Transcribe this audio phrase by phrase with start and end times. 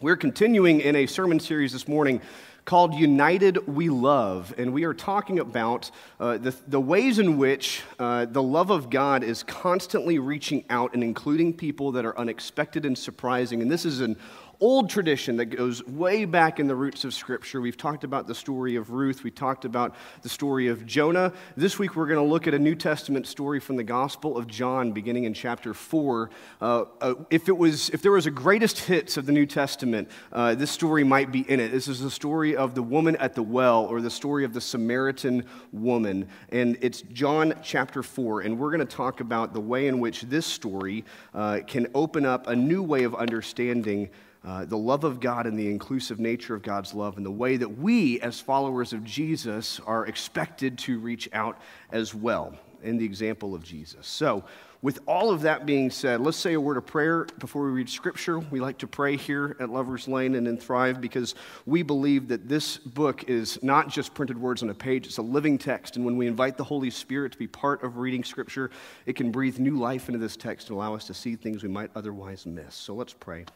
[0.00, 2.20] We're continuing in a sermon series this morning
[2.64, 7.82] called United We Love, and we are talking about uh, the, the ways in which
[8.00, 12.84] uh, the love of God is constantly reaching out and including people that are unexpected
[12.84, 13.62] and surprising.
[13.62, 14.16] And this is an
[14.60, 17.60] old tradition that goes way back in the roots of Scripture.
[17.60, 21.32] We've talked about the story of Ruth, we talked about the story of Jonah.
[21.56, 24.46] This week we're going to look at a New Testament story from the Gospel of
[24.46, 26.30] John, beginning in chapter 4.
[26.60, 30.08] Uh, uh, if, it was, if there was a greatest hits of the New Testament,
[30.32, 31.72] uh, this story might be in it.
[31.72, 34.60] This is the story of the woman at the well, or the story of the
[34.60, 36.28] Samaritan woman.
[36.50, 40.22] And it's John chapter 4, and we're going to talk about the way in which
[40.22, 44.10] this story uh, can open up a new way of understanding
[44.44, 47.56] uh, the love of God and the inclusive nature of God's love, and the way
[47.56, 51.58] that we, as followers of Jesus, are expected to reach out
[51.90, 54.06] as well in the example of Jesus.
[54.06, 54.44] So,
[54.82, 57.88] with all of that being said, let's say a word of prayer before we read
[57.88, 58.38] Scripture.
[58.38, 61.34] We like to pray here at Lover's Lane and in Thrive because
[61.64, 65.22] we believe that this book is not just printed words on a page, it's a
[65.22, 65.96] living text.
[65.96, 68.70] And when we invite the Holy Spirit to be part of reading Scripture,
[69.06, 71.70] it can breathe new life into this text and allow us to see things we
[71.70, 72.74] might otherwise miss.
[72.74, 73.46] So let's pray.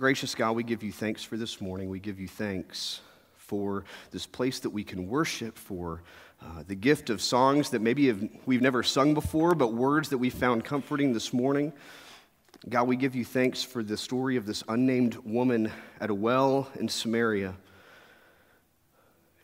[0.00, 1.90] Gracious God, we give you thanks for this morning.
[1.90, 3.02] We give you thanks
[3.36, 6.00] for this place that we can worship, for
[6.40, 10.16] uh, the gift of songs that maybe have, we've never sung before, but words that
[10.16, 11.70] we found comforting this morning.
[12.70, 15.70] God, we give you thanks for the story of this unnamed woman
[16.00, 17.54] at a well in Samaria,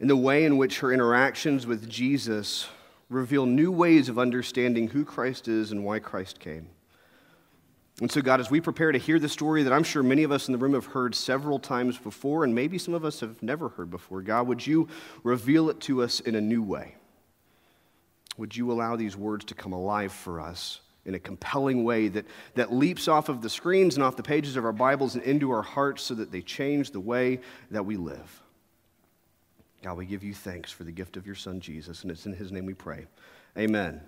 [0.01, 2.67] and the way in which her interactions with Jesus
[3.11, 6.71] reveal new ways of understanding who Christ is and why Christ came.
[8.01, 10.31] And so, God, as we prepare to hear the story that I'm sure many of
[10.31, 13.43] us in the room have heard several times before, and maybe some of us have
[13.43, 14.89] never heard before, God, would you
[15.23, 16.97] reveal it to us in a new way?
[18.37, 22.27] Would you allow these words to come alive for us in a compelling way that,
[22.55, 25.51] that leaps off of the screens and off the pages of our Bibles and into
[25.51, 28.43] our hearts so that they change the way that we live?
[29.83, 32.35] God, we give you thanks for the gift of your Son, Jesus, and it's in
[32.35, 33.07] his name we pray.
[33.57, 34.03] Amen.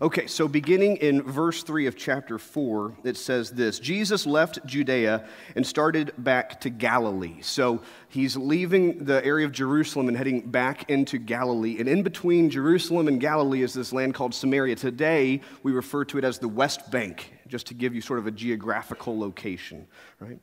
[0.00, 5.26] Okay, so beginning in verse 3 of chapter 4, it says this Jesus left Judea
[5.54, 7.40] and started back to Galilee.
[7.42, 11.76] So he's leaving the area of Jerusalem and heading back into Galilee.
[11.78, 14.76] And in between Jerusalem and Galilee is this land called Samaria.
[14.76, 18.26] Today, we refer to it as the West Bank, just to give you sort of
[18.26, 19.86] a geographical location,
[20.20, 20.38] right?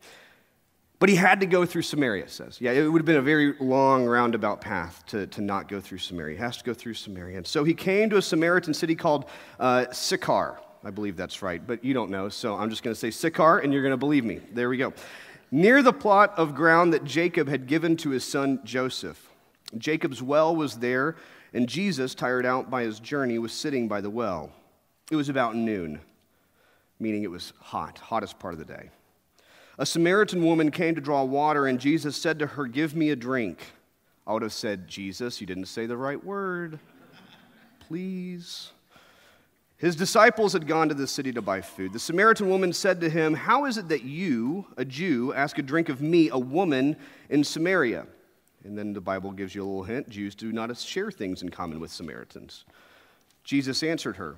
[1.00, 2.60] But he had to go through Samaria, it says.
[2.60, 6.00] Yeah, it would have been a very long roundabout path to, to not go through
[6.00, 6.36] Samaria.
[6.36, 7.38] He has to go through Samaria.
[7.38, 9.26] And so he came to a Samaritan city called
[9.62, 10.60] uh, Sychar.
[10.84, 13.60] I believe that's right, but you don't know, so I'm just going to say Sychar,
[13.60, 14.40] and you're going to believe me.
[14.54, 14.94] There we go.
[15.52, 19.30] Near the plot of ground that Jacob had given to his son Joseph.
[19.78, 21.16] Jacob's well was there,
[21.54, 24.52] and Jesus, tired out by his journey, was sitting by the well.
[25.12, 26.00] It was about noon,
[27.00, 28.90] meaning it was hot, hottest part of the day.
[29.80, 33.16] A Samaritan woman came to draw water, and Jesus said to her, Give me a
[33.16, 33.60] drink.
[34.28, 36.80] I would have said, Jesus, you didn't say the right word.
[37.88, 38.72] Please.
[39.78, 41.94] His disciples had gone to the city to buy food.
[41.94, 45.62] The Samaritan woman said to him, How is it that you, a Jew, ask a
[45.62, 46.98] drink of me, a woman
[47.30, 48.06] in Samaria?
[48.66, 51.48] And then the Bible gives you a little hint Jews do not share things in
[51.48, 52.66] common with Samaritans.
[53.46, 54.36] Jesus answered her,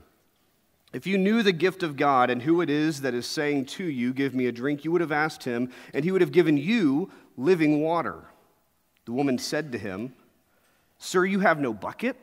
[0.94, 3.86] if you knew the gift of God and who it is that is saying to
[3.86, 6.58] you, Give me a drink, you would have asked him, and he would have given
[6.58, 8.26] you living water.
[9.06, 10.14] The woman said to him,
[10.98, 12.18] Sir, you have no bucket,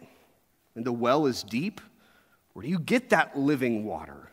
[0.75, 1.81] and the well is deep.
[2.53, 4.31] Where do you get that living water?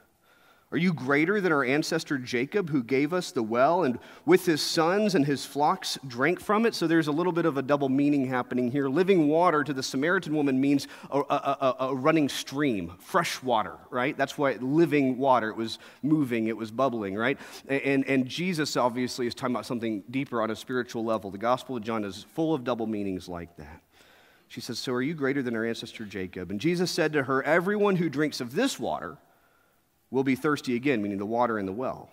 [0.76, 4.62] Are you greater than our ancestor Jacob, who gave us the well and with his
[4.62, 6.76] sons and his flocks drank from it?
[6.76, 8.90] So there's a little bit of a double meaning happening here.
[8.90, 13.78] Living water to the Samaritan woman means a, a, a, a running stream, fresh water,
[13.90, 14.18] right?
[14.18, 17.40] That's why living water, it was moving, it was bubbling, right?
[17.70, 21.32] And, and Jesus obviously is talking about something deeper on a spiritual level.
[21.32, 23.82] The Gospel of John is full of double meanings like that.
[24.50, 26.52] She says, So are you greater than our ancestor Jacob?
[26.52, 29.18] And Jesus said to her, Everyone who drinks of this water,
[30.12, 32.10] will be thirsty again, meaning the water in the well.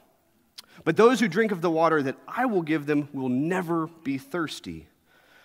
[0.84, 4.18] But those who drink of the water that I will give them will never be
[4.18, 4.88] thirsty.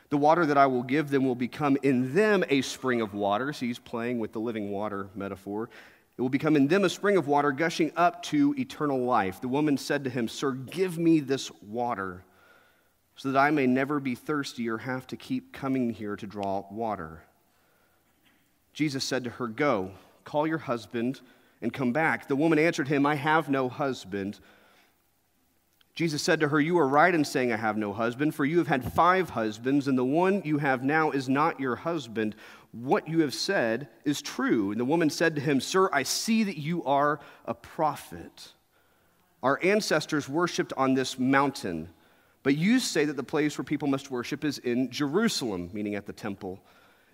[0.09, 3.51] The water that I will give them will become in them a spring of water.
[3.51, 5.69] So he's playing with the living water metaphor.
[6.17, 9.41] It will become in them a spring of water gushing up to eternal life.
[9.41, 12.23] The woman said to him, Sir, give me this water
[13.17, 16.65] so that I may never be thirsty or have to keep coming here to draw
[16.71, 17.23] water.
[18.73, 19.91] Jesus said to her, Go,
[20.23, 21.19] call your husband
[21.62, 22.27] and come back.
[22.27, 24.39] The woman answered him, I have no husband.
[25.95, 28.59] Jesus said to her, You are right in saying, I have no husband, for you
[28.59, 32.36] have had five husbands, and the one you have now is not your husband.
[32.71, 34.71] What you have said is true.
[34.71, 38.53] And the woman said to him, Sir, I see that you are a prophet.
[39.42, 41.89] Our ancestors worshiped on this mountain,
[42.44, 46.06] but you say that the place where people must worship is in Jerusalem, meaning at
[46.06, 46.60] the temple.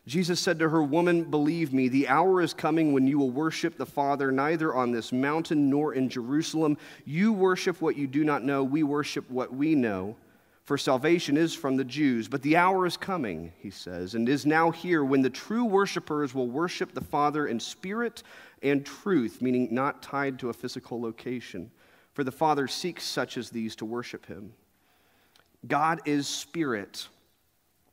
[0.05, 3.77] Jesus said to her, Woman, believe me, the hour is coming when you will worship
[3.77, 6.77] the Father neither on this mountain nor in Jerusalem.
[7.05, 10.17] You worship what you do not know, we worship what we know.
[10.65, 12.27] For salvation is from the Jews.
[12.27, 16.33] But the hour is coming, he says, and is now here when the true worshipers
[16.33, 18.23] will worship the Father in spirit
[18.61, 21.69] and truth, meaning not tied to a physical location.
[22.13, 24.53] For the Father seeks such as these to worship him.
[25.67, 27.07] God is spirit.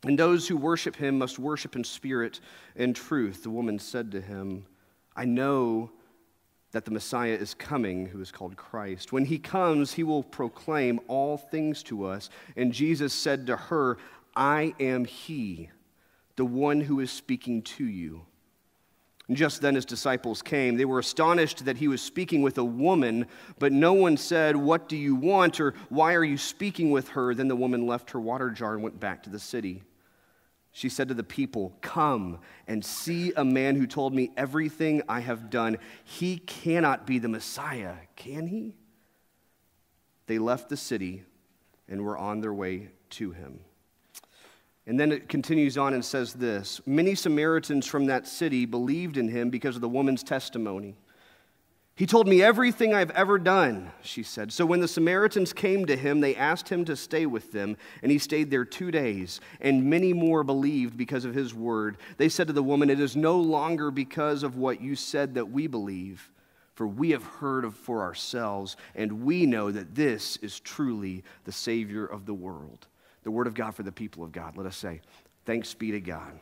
[0.04, 2.40] And those who worship him must worship in spirit
[2.74, 3.42] and truth.
[3.42, 4.66] The woman said to him,
[5.14, 5.90] I know
[6.72, 9.12] that the Messiah is coming, who is called Christ.
[9.12, 12.30] When he comes, he will proclaim all things to us.
[12.56, 13.98] And Jesus said to her,
[14.36, 15.68] I am he,
[16.36, 18.24] the one who is speaking to you.
[19.26, 20.76] And just then his disciples came.
[20.76, 23.26] They were astonished that he was speaking with a woman,
[23.58, 25.60] but no one said, What do you want?
[25.60, 27.34] or Why are you speaking with her?
[27.34, 29.82] Then the woman left her water jar and went back to the city.
[30.72, 35.20] She said to the people, Come and see a man who told me everything I
[35.20, 35.78] have done.
[36.04, 38.76] He cannot be the Messiah, can he?
[40.26, 41.24] They left the city
[41.88, 43.60] and were on their way to him.
[44.86, 49.28] And then it continues on and says this Many Samaritans from that city believed in
[49.28, 50.96] him because of the woman's testimony.
[52.00, 54.54] He told me everything I've ever done, she said.
[54.54, 58.10] So when the Samaritans came to him, they asked him to stay with them, and
[58.10, 59.38] he stayed there two days.
[59.60, 61.98] And many more believed because of his word.
[62.16, 65.50] They said to the woman, It is no longer because of what you said that
[65.50, 66.30] we believe,
[66.74, 71.52] for we have heard of for ourselves, and we know that this is truly the
[71.52, 72.86] Savior of the world.
[73.24, 74.56] The word of God for the people of God.
[74.56, 75.02] Let us say,
[75.44, 76.32] Thanks be to God.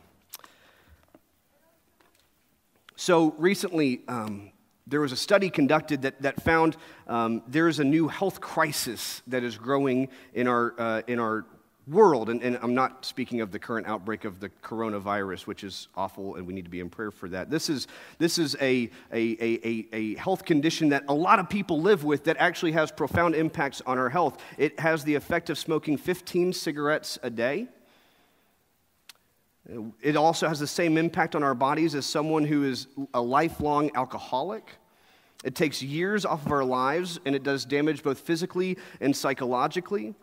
[2.95, 4.51] So recently, um,
[4.89, 6.75] there was a study conducted that, that found
[7.07, 11.45] um, there's a new health crisis that is growing in our, uh, in our
[11.87, 12.29] world.
[12.29, 16.35] And, and, I'm not speaking of the current outbreak of the coronavirus, which is awful,
[16.35, 17.49] and we need to be in prayer for that.
[17.49, 17.87] This is,
[18.17, 22.25] this is a, a, a, a health condition that a lot of people live with
[22.25, 24.41] that actually has profound impacts on our health.
[24.57, 27.67] It has the effect of smoking 15 cigarettes a day.
[30.01, 33.91] It also has the same impact on our bodies as someone who is a lifelong
[33.95, 34.71] alcoholic.
[35.43, 40.15] It takes years off of our lives and it does damage both physically and psychologically.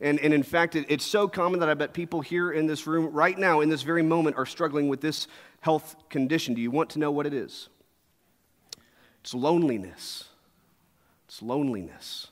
[0.00, 2.86] And, and in fact, it, it's so common that I bet people here in this
[2.86, 5.26] room right now, in this very moment, are struggling with this
[5.60, 6.54] health condition.
[6.54, 7.68] Do you want to know what it is?
[9.20, 10.24] It's loneliness.
[11.26, 12.28] It's loneliness.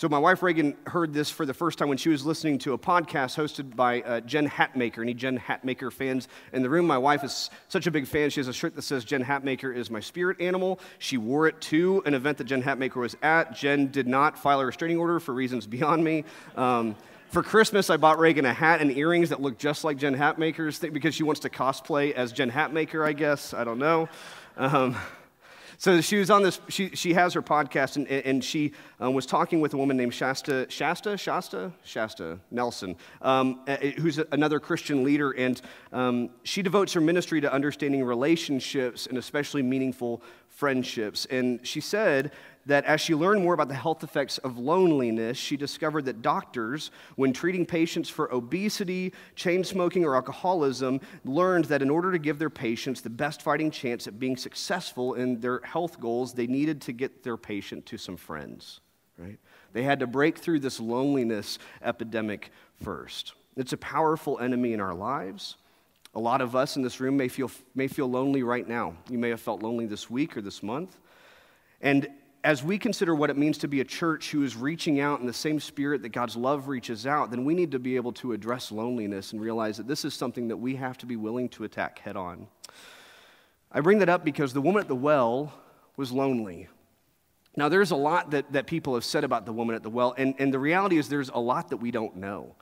[0.00, 2.72] So, my wife Reagan heard this for the first time when she was listening to
[2.72, 5.02] a podcast hosted by uh, Jen Hatmaker.
[5.02, 6.86] Any Jen Hatmaker fans in the room?
[6.86, 8.30] My wife is such a big fan.
[8.30, 10.80] She has a shirt that says Jen Hatmaker is my spirit animal.
[11.00, 13.54] She wore it to an event that Jen Hatmaker was at.
[13.54, 16.24] Jen did not file a restraining order for reasons beyond me.
[16.56, 16.96] Um,
[17.28, 20.78] for Christmas, I bought Reagan a hat and earrings that look just like Jen Hatmaker's
[20.78, 23.52] thing because she wants to cosplay as Jen Hatmaker, I guess.
[23.52, 24.08] I don't know.
[24.56, 24.96] Um,
[25.80, 29.24] so she was on this, she, she has her podcast, and, and she um, was
[29.24, 33.64] talking with a woman named Shasta, Shasta, Shasta, Shasta Nelson, um,
[33.96, 35.58] who's another Christian leader, and
[35.90, 40.20] um, she devotes her ministry to understanding relationships and especially meaningful
[40.60, 41.26] friendships.
[41.30, 42.32] And she said
[42.66, 46.90] that as she learned more about the health effects of loneliness, she discovered that doctors,
[47.16, 52.38] when treating patients for obesity, chain smoking, or alcoholism, learned that in order to give
[52.38, 56.82] their patients the best fighting chance at being successful in their health goals, they needed
[56.82, 58.80] to get their patient to some friends,
[59.16, 59.38] right?
[59.72, 62.52] They had to break through this loneliness epidemic
[62.82, 63.32] first.
[63.56, 65.56] It's a powerful enemy in our lives.
[66.14, 68.94] A lot of us in this room may feel, may feel lonely right now.
[69.08, 70.98] You may have felt lonely this week or this month.
[71.80, 72.08] And
[72.42, 75.26] as we consider what it means to be a church who is reaching out in
[75.26, 78.32] the same spirit that God's love reaches out, then we need to be able to
[78.32, 81.64] address loneliness and realize that this is something that we have to be willing to
[81.64, 82.46] attack head on.
[83.70, 85.52] I bring that up because the woman at the well
[85.96, 86.68] was lonely.
[87.56, 90.14] Now, there's a lot that, that people have said about the woman at the well,
[90.16, 92.54] and, and the reality is there's a lot that we don't know.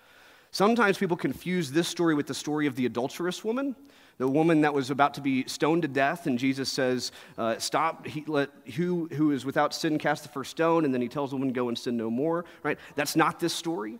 [0.50, 3.76] Sometimes people confuse this story with the story of the adulterous woman
[4.18, 8.06] the woman that was about to be stoned to death, and Jesus says, uh, Stop,
[8.06, 11.30] he, let who, who is without sin cast the first stone, and then he tells
[11.30, 12.78] the woman, Go and sin no more, right?
[12.96, 13.98] That's not this story.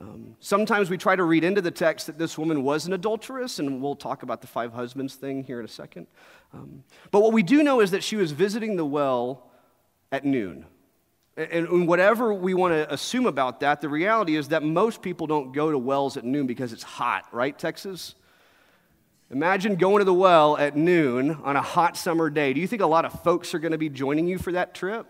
[0.00, 3.58] Um, sometimes we try to read into the text that this woman was an adulteress,
[3.58, 6.06] and we'll talk about the five husbands thing here in a second.
[6.54, 9.50] Um, but what we do know is that she was visiting the well
[10.10, 10.64] at noon.
[11.38, 15.52] And whatever we want to assume about that, the reality is that most people don't
[15.52, 18.16] go to wells at noon because it's hot, right, Texas?
[19.30, 22.52] Imagine going to the well at noon on a hot summer day.
[22.52, 24.74] Do you think a lot of folks are going to be joining you for that
[24.74, 25.06] trip?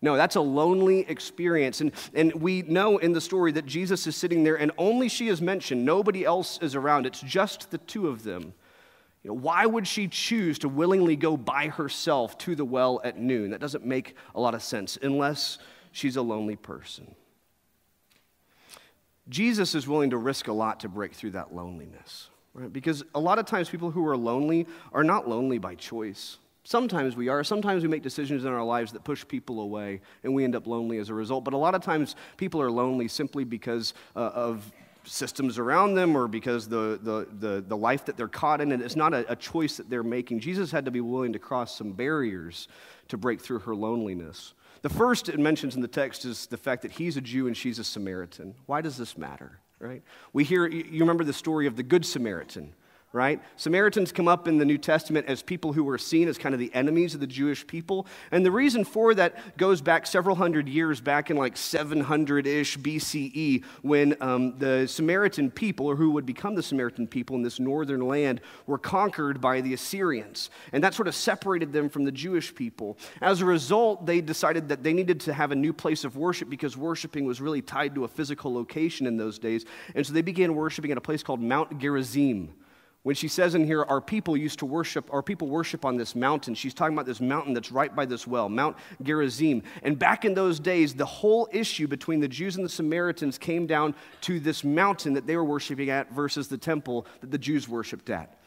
[0.00, 1.82] No, that's a lonely experience.
[1.82, 5.28] And, and we know in the story that Jesus is sitting there and only she
[5.28, 5.84] is mentioned.
[5.84, 7.04] Nobody else is around.
[7.04, 8.54] It's just the two of them.
[9.22, 13.18] You know, why would she choose to willingly go by herself to the well at
[13.18, 13.50] noon?
[13.50, 15.58] That doesn't make a lot of sense unless
[15.92, 17.14] she's a lonely person.
[19.28, 22.72] Jesus is willing to risk a lot to break through that loneliness, right?
[22.72, 26.38] Because a lot of times people who are lonely are not lonely by choice.
[26.64, 27.44] Sometimes we are.
[27.44, 30.66] Sometimes we make decisions in our lives that push people away, and we end up
[30.66, 31.44] lonely as a result.
[31.44, 34.72] But a lot of times people are lonely simply because uh, of
[35.04, 38.82] systems around them or because the, the, the, the, life that they're caught in, and
[38.82, 40.40] it's not a, a choice that they're making.
[40.40, 42.68] Jesus had to be willing to cross some barriers
[43.08, 44.54] to break through her loneliness.
[44.82, 47.56] The first it mentions in the text is the fact that he's a Jew and
[47.56, 48.54] she's a Samaritan.
[48.66, 50.02] Why does this matter, right?
[50.32, 52.72] We hear, you remember the story of the Good Samaritan
[53.12, 53.42] right?
[53.56, 56.60] Samaritans come up in the New Testament as people who were seen as kind of
[56.60, 58.06] the enemies of the Jewish people.
[58.30, 62.78] And the reason for that goes back several hundred years, back in like 700 ish
[62.78, 67.58] BCE, when um, the Samaritan people, or who would become the Samaritan people in this
[67.58, 70.50] northern land, were conquered by the Assyrians.
[70.72, 72.96] And that sort of separated them from the Jewish people.
[73.20, 76.48] As a result, they decided that they needed to have a new place of worship
[76.48, 79.64] because worshiping was really tied to a physical location in those days.
[79.96, 82.54] And so they began worshiping at a place called Mount Gerizim.
[83.02, 86.14] When she says in here, our people used to worship, our people worship on this
[86.14, 89.62] mountain, she's talking about this mountain that's right by this well, Mount Gerizim.
[89.82, 93.66] And back in those days, the whole issue between the Jews and the Samaritans came
[93.66, 97.66] down to this mountain that they were worshiping at versus the temple that the Jews
[97.66, 98.38] worshiped at.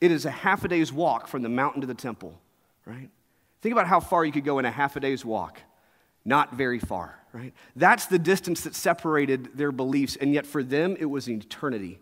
[0.00, 2.40] It is a half a day's walk from the mountain to the temple,
[2.84, 3.08] right?
[3.60, 5.60] Think about how far you could go in a half a day's walk.
[6.24, 7.54] Not very far, right?
[7.76, 12.00] That's the distance that separated their beliefs, and yet for them, it was an eternity.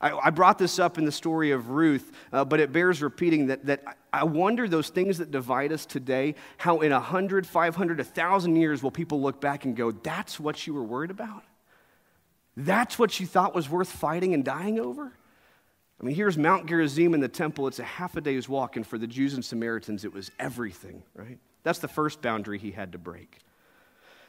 [0.00, 3.48] I, I brought this up in the story of Ruth, uh, but it bears repeating
[3.48, 8.56] that, that I wonder those things that divide us today, how in 100, 500, 1,000
[8.56, 11.44] years will people look back and go, that's what you were worried about?
[12.56, 15.12] That's what you thought was worth fighting and dying over?
[16.00, 17.66] I mean, here's Mount Gerizim in the temple.
[17.66, 21.02] It's a half a day's walk, and for the Jews and Samaritans, it was everything,
[21.14, 21.38] right?
[21.62, 23.38] That's the first boundary he had to break.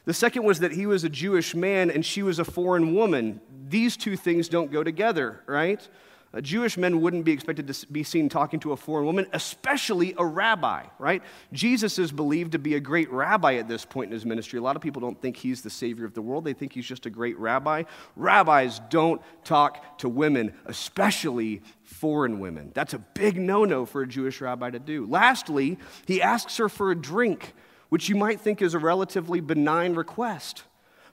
[0.04, 3.40] The second was that he was a Jewish man and she was a foreign woman.
[3.68, 5.86] These two things don't go together, right?
[6.34, 10.14] Uh, Jewish men wouldn't be expected to be seen talking to a foreign woman, especially
[10.16, 11.22] a rabbi, right?
[11.52, 14.58] Jesus is believed to be a great rabbi at this point in his ministry.
[14.58, 16.86] A lot of people don't think he's the savior of the world, they think he's
[16.86, 17.82] just a great rabbi.
[18.16, 22.70] Rabbis don't talk to women, especially foreign women.
[22.72, 25.06] That's a big no no for a Jewish rabbi to do.
[25.06, 27.52] Lastly, he asks her for a drink
[27.92, 30.62] which you might think is a relatively benign request.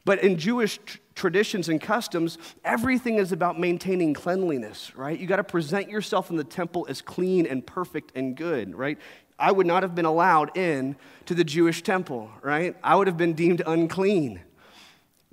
[0.05, 5.19] But in Jewish tr- traditions and customs, everything is about maintaining cleanliness, right?
[5.19, 8.97] You got to present yourself in the temple as clean and perfect and good, right?
[9.37, 10.95] I would not have been allowed in
[11.25, 12.77] to the Jewish temple, right?
[12.81, 14.39] I would have been deemed unclean.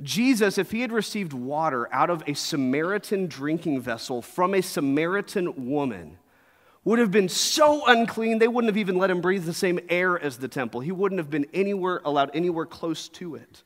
[0.02, 5.70] Jesus, if he had received water out of a Samaritan drinking vessel from a Samaritan
[5.70, 6.18] woman,
[6.86, 10.18] would have been so unclean, they wouldn't have even let him breathe the same air
[10.18, 10.80] as the temple.
[10.80, 13.64] He wouldn't have been anywhere allowed anywhere close to it.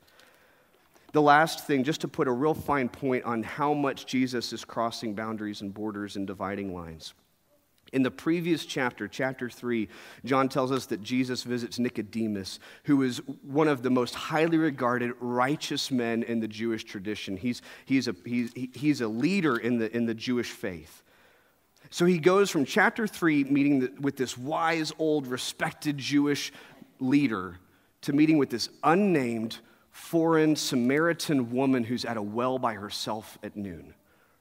[1.13, 4.65] The last thing, just to put a real fine point on how much Jesus is
[4.65, 7.13] crossing boundaries and borders and dividing lines.
[7.93, 9.87] In the previous chapter, chapter 3,
[10.25, 15.13] John tells us that Jesus visits Nicodemus, who is one of the most highly regarded
[15.21, 17.37] righteous men in the Jewish tradition.
[17.37, 21.03] He's, he's, a, he's, he's a leader in the, in the Jewish faith.
[21.91, 26.53] So he goes from chapter 3, meeting with this wise, old, respected Jewish
[27.01, 27.59] leader,
[28.03, 29.59] to meeting with this unnamed,
[29.91, 33.93] foreign Samaritan woman who's at a well by herself at noon.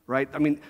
[0.05, 0.29] Right?
[0.33, 0.61] I mean,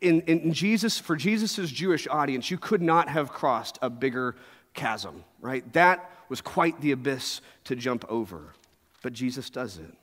[0.00, 4.36] in, in Jesus, for Jesus' Jewish audience, you could not have crossed a bigger
[4.74, 5.70] chasm, right?
[5.72, 8.54] That was quite the abyss to jump over.
[9.02, 9.94] But Jesus does it.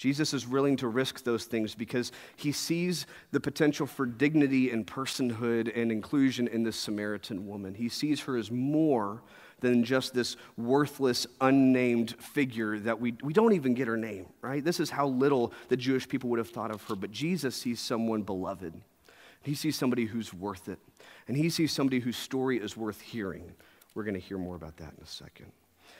[0.00, 4.86] Jesus is willing to risk those things because he sees the potential for dignity and
[4.86, 7.74] personhood and inclusion in this Samaritan woman.
[7.74, 9.20] He sees her as more
[9.60, 14.64] than just this worthless, unnamed figure that we, we don't even get her name, right?
[14.64, 16.96] This is how little the Jewish people would have thought of her.
[16.96, 18.72] But Jesus sees someone beloved.
[19.42, 20.78] He sees somebody who's worth it.
[21.28, 23.52] And he sees somebody whose story is worth hearing.
[23.94, 25.52] We're going to hear more about that in a second.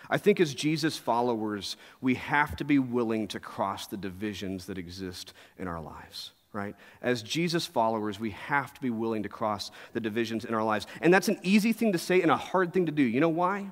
[0.08, 4.78] I think as Jesus followers, we have to be willing to cross the divisions that
[4.78, 6.74] exist in our lives, right?
[7.02, 10.86] As Jesus followers, we have to be willing to cross the divisions in our lives.
[11.00, 13.02] And that's an easy thing to say and a hard thing to do.
[13.02, 13.70] You know why?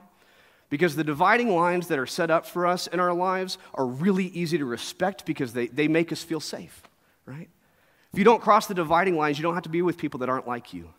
[0.71, 4.27] Because the dividing lines that are set up for us in our lives are really
[4.27, 6.83] easy to respect because they, they make us feel safe,
[7.25, 7.49] right?
[8.13, 10.29] If you don't cross the dividing lines, you don't have to be with people that
[10.29, 10.91] aren't like you.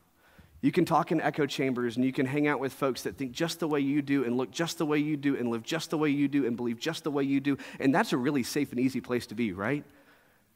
[0.62, 3.32] You can talk in echo chambers and you can hang out with folks that think
[3.32, 5.90] just the way you do and look just the way you do and live just
[5.90, 7.58] the way you do and believe just the way you do.
[7.80, 9.86] And that's a really safe and easy place to be, right?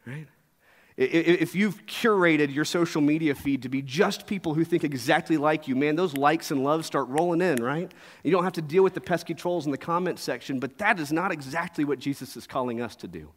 [0.06, 0.28] Right?
[0.96, 5.68] If you've curated your social media feed to be just people who think exactly like
[5.68, 7.92] you, man, those likes and loves start rolling in, right?
[8.24, 11.00] You don't have to deal with the pesky trolls in the comment section, but that
[11.00, 13.30] is not exactly what Jesus is calling us to do.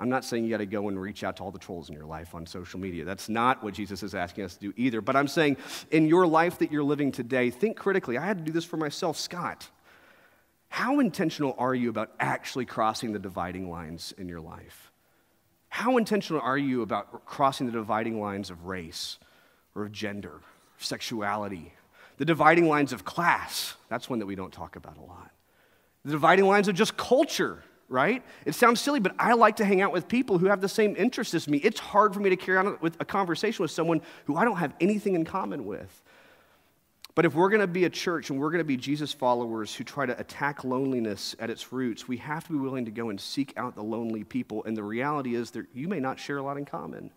[0.00, 1.94] I'm not saying you got to go and reach out to all the trolls in
[1.94, 3.04] your life on social media.
[3.04, 5.00] That's not what Jesus is asking us to do either.
[5.00, 5.56] But I'm saying
[5.90, 8.18] in your life that you're living today, think critically.
[8.18, 9.68] I had to do this for myself, Scott.
[10.68, 14.90] How intentional are you about actually crossing the dividing lines in your life?
[15.68, 19.18] How intentional are you about crossing the dividing lines of race
[19.76, 20.40] or of gender,
[20.78, 21.72] sexuality,
[22.16, 23.74] the dividing lines of class?
[23.88, 25.30] That's one that we don't talk about a lot.
[26.04, 27.62] The dividing lines of just culture
[27.94, 28.24] right?
[28.44, 30.96] It sounds silly, but I like to hang out with people who have the same
[30.96, 31.58] interests as me.
[31.58, 34.56] It's hard for me to carry on with a conversation with someone who I don't
[34.56, 36.02] have anything in common with.
[37.14, 39.72] But if we're going to be a church and we're going to be Jesus followers
[39.72, 43.10] who try to attack loneliness at its roots, we have to be willing to go
[43.10, 44.64] and seek out the lonely people.
[44.64, 47.12] And the reality is that you may not share a lot in common.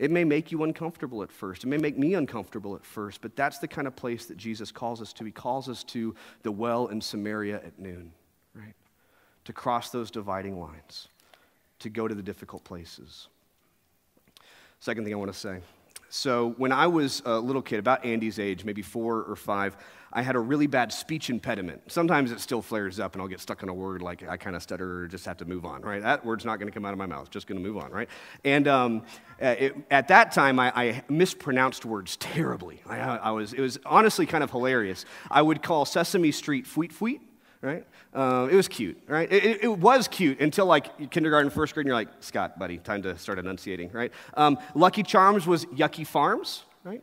[0.00, 1.62] It may make you uncomfortable at first.
[1.62, 4.72] It may make me uncomfortable at first, but that's the kind of place that Jesus
[4.72, 5.24] calls us to.
[5.24, 8.12] He calls us to the well in Samaria at noon,
[8.54, 8.74] right?
[9.48, 11.08] To cross those dividing lines,
[11.78, 13.28] to go to the difficult places.
[14.78, 15.60] Second thing I want to say.
[16.10, 19.74] So, when I was a little kid, about Andy's age, maybe four or five,
[20.12, 21.80] I had a really bad speech impediment.
[21.90, 24.54] Sometimes it still flares up and I'll get stuck on a word like I kind
[24.54, 26.02] of stutter or just have to move on, right?
[26.02, 27.90] That word's not going to come out of my mouth, just going to move on,
[27.90, 28.10] right?
[28.44, 29.02] And um,
[29.38, 32.82] it, at that time, I, I, mispronounced words terribly.
[32.86, 35.06] I, I, was, it was honestly kind of hilarious.
[35.30, 37.22] I would call Sesame Street fweet fweet,
[37.60, 37.84] right?
[38.14, 39.30] Uh, it was cute, right?
[39.30, 43.02] It, it, was cute until like kindergarten, first grade, and you're like, Scott, buddy, time
[43.02, 44.12] to start enunciating, right?
[44.34, 47.02] Um, Lucky Charms was Yucky Farms, right?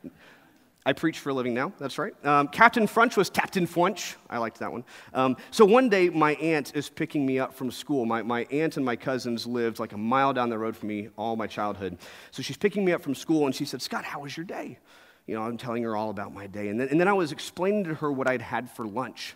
[0.87, 2.13] I preach for a living now, that's right.
[2.23, 4.15] Um, Captain Crunch was Captain Funch.
[4.29, 4.83] I liked that one.
[5.15, 8.05] Um, so one day, my aunt is picking me up from school.
[8.05, 11.09] My, my aunt and my cousins lived like a mile down the road from me
[11.17, 11.97] all my childhood.
[12.29, 14.77] So she's picking me up from school, and she said, Scott, how was your day?
[15.25, 16.67] You know, I'm telling her all about my day.
[16.67, 19.35] And then, and then I was explaining to her what I'd had for lunch.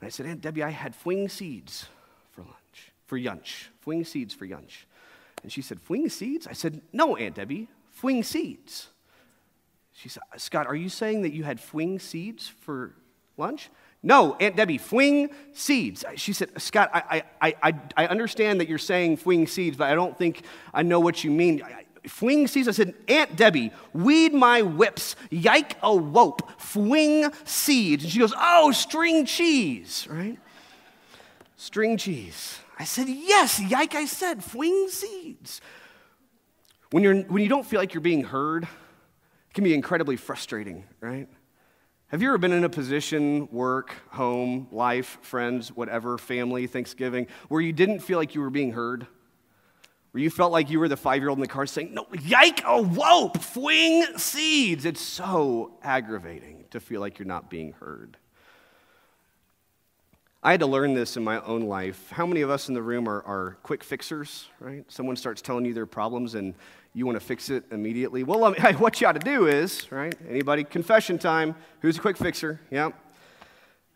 [0.00, 1.86] And I said, Aunt Debbie, I had fwing seeds
[2.30, 4.86] for lunch, for yunch, fwing seeds for yunch.
[5.42, 6.46] And she said, Fwing seeds?
[6.46, 7.68] I said, No, Aunt Debbie,
[8.00, 8.88] fwing seeds.
[9.92, 12.94] She said, Scott, are you saying that you had fwing seeds for
[13.36, 13.70] lunch?
[14.00, 16.04] No, Aunt Debbie, fwing seeds.
[16.14, 19.94] She said, Scott, I, I, I, I understand that you're saying fwing seeds, but I
[19.94, 21.62] don't think I know what you mean
[22.08, 22.68] fwing seeds.
[22.68, 28.04] I said, Aunt Debbie, weed my whips, yike a wope, fwing seeds.
[28.04, 30.38] And she goes, oh, string cheese, right?
[31.56, 32.58] String cheese.
[32.78, 35.60] I said, yes, yike, I said, fwing seeds.
[36.90, 40.84] When, you're, when you don't feel like you're being heard, it can be incredibly frustrating,
[41.00, 41.28] right?
[42.08, 47.60] Have you ever been in a position, work, home, life, friends, whatever, family, Thanksgiving, where
[47.60, 49.06] you didn't feel like you were being heard?
[50.18, 52.04] Where you felt like you were the five year old in the car saying, No,
[52.20, 54.84] yike, a whoop, fwing seeds.
[54.84, 58.16] It's so aggravating to feel like you're not being heard.
[60.42, 62.10] I had to learn this in my own life.
[62.10, 64.84] How many of us in the room are, are quick fixers, right?
[64.88, 66.52] Someone starts telling you their problems and
[66.94, 68.24] you want to fix it immediately.
[68.24, 70.16] Well, what you ought to do is, right?
[70.28, 71.54] Anybody, confession time.
[71.80, 72.60] Who's a quick fixer?
[72.72, 72.90] Yeah.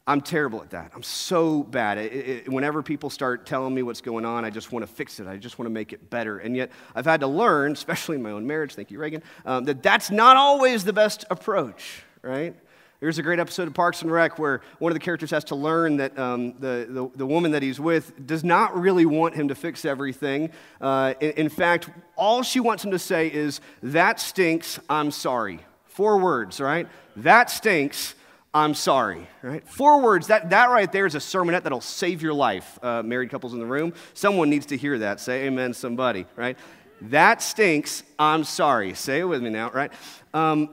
[0.07, 0.91] I'm terrible at that.
[0.95, 1.97] I'm so bad.
[1.97, 5.21] It, it, whenever people start telling me what's going on, I just want to fix
[5.21, 5.29] it.
[5.29, 6.39] I just want to make it better.
[6.39, 9.65] And yet, I've had to learn, especially in my own marriage, thank you, Reagan, um,
[9.65, 12.57] that that's not always the best approach, right?
[12.99, 15.57] There's a great episode of Parks and Rec where one of the characters has to
[15.57, 19.49] learn that um, the, the, the, woman that he's with does not really want him
[19.49, 20.51] to fix everything.
[20.81, 25.59] Uh, in, in fact, all she wants him to say is, That stinks, I'm sorry.
[25.87, 26.89] Four words, right?
[27.17, 28.15] That stinks,
[28.55, 29.67] I'm sorry, right?
[29.67, 32.79] Four words, that, that right there is a sermonette that'll save your life.
[32.83, 35.21] Uh, married couples in the room, someone needs to hear that.
[35.21, 36.59] Say amen, somebody, right?
[37.01, 38.93] That stinks, I'm sorry.
[38.93, 39.91] Say it with me now, right?
[40.35, 40.69] Um,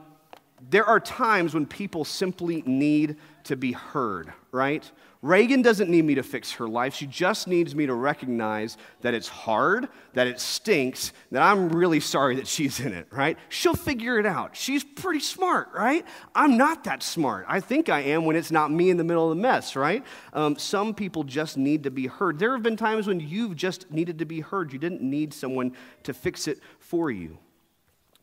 [0.68, 4.90] there are times when people simply need to be heard, right?
[5.22, 6.94] Reagan doesn't need me to fix her life.
[6.94, 12.00] She just needs me to recognize that it's hard, that it stinks, that I'm really
[12.00, 13.36] sorry that she's in it, right?
[13.50, 14.56] She'll figure it out.
[14.56, 16.06] She's pretty smart, right?
[16.34, 17.44] I'm not that smart.
[17.48, 20.04] I think I am when it's not me in the middle of the mess, right?
[20.32, 22.38] Um, some people just need to be heard.
[22.38, 24.72] There have been times when you've just needed to be heard.
[24.72, 25.72] You didn't need someone
[26.04, 27.36] to fix it for you.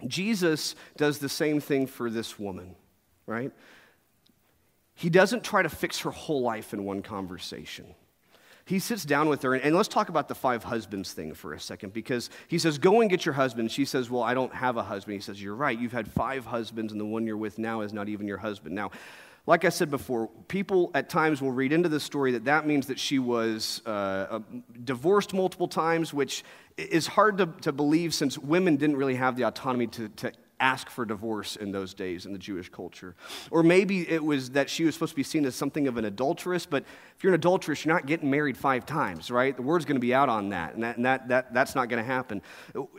[0.05, 2.75] Jesus does the same thing for this woman,
[3.25, 3.51] right?
[4.93, 7.85] He doesn't try to fix her whole life in one conversation.
[8.65, 11.53] he sits down with her, and, and, let's talk about the five husbands thing for
[11.53, 13.71] a second, because he says, Go and get your husband.
[13.71, 15.15] She says, Well, I don't have a husband.
[15.15, 15.79] He says, You're right.
[15.79, 18.75] You've had five husbands, and the one you're with now is not even your husband.
[18.75, 18.91] Now,
[19.47, 22.87] like I said before, people at times will read into the story that that means
[22.87, 24.39] that she was uh,
[24.83, 26.43] divorced multiple times, which
[26.75, 30.89] is hard to, to believe since women didn't really have the autonomy to, to ask
[30.89, 33.15] for divorce in those days in the Jewish culture.
[33.49, 36.03] Or maybe it was that she was supposed to be seen as something of an
[36.03, 36.83] adulteress, but
[37.15, 39.55] if you're an adulteress, you're not getting married five times, right?
[39.55, 41.87] The word's going to be out on that, and, that, and that, that, that's not
[41.87, 42.41] going to happen.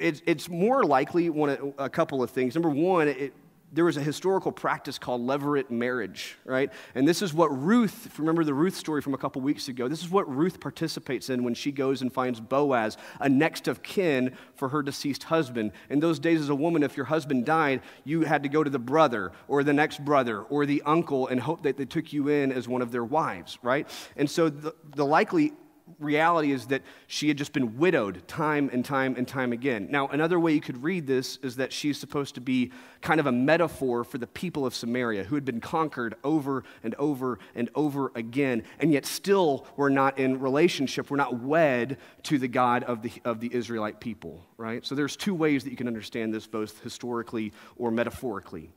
[0.00, 2.54] It, it's more likely one, a couple of things.
[2.54, 3.34] Number one, it,
[3.72, 6.72] there was a historical practice called levirate marriage, right?
[6.94, 9.68] And this is what Ruth, if you remember the Ruth story from a couple weeks
[9.68, 13.68] ago, this is what Ruth participates in when she goes and finds Boaz, a next
[13.68, 15.72] of kin for her deceased husband.
[15.90, 18.70] In those days, as a woman, if your husband died, you had to go to
[18.70, 22.28] the brother or the next brother or the uncle and hope that they took you
[22.28, 23.88] in as one of their wives, right?
[24.16, 25.52] And so the, the likely
[25.98, 29.88] reality is that she had just been widowed time and time and time again.
[29.90, 33.26] Now, another way you could read this is that she's supposed to be kind of
[33.26, 37.70] a metaphor for the people of Samaria who had been conquered over and over and
[37.74, 42.84] over again, and yet still were not in relationship, were not wed to the God
[42.84, 44.84] of the, of the Israelite people, right?
[44.84, 48.70] So there's two ways that you can understand this, both historically or metaphorically.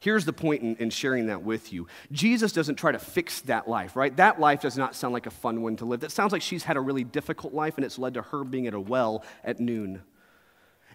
[0.00, 3.68] Here's the point in, in, sharing that with you Jesus doesn't try to fix that
[3.68, 4.16] life, right?
[4.16, 6.00] That life does not sound like a fun one to live.
[6.00, 8.66] That sounds like she's had a really difficult life and it's led to her being
[8.66, 10.02] at a well at noon.